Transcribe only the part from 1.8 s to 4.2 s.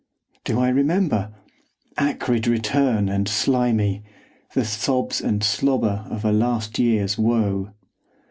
Acrid return and slimy,